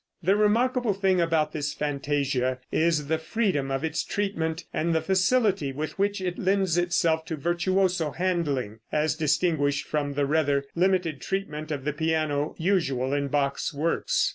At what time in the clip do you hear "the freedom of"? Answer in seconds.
3.05-3.83